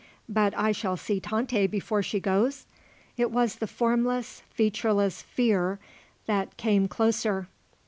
"But 0.27 0.57
I 0.57 0.71
shall 0.71 0.97
see 0.97 1.19
Tante 1.19 1.67
before 1.67 2.01
she 2.01 2.19
goes?" 2.19 2.65
It 3.17 3.29
was 3.29 3.57
the 3.57 3.67
formless, 3.67 4.41
featureless 4.49 5.21
fear 5.21 5.77
that 6.25 6.57
came 6.57 6.87
closer. 6.87 7.47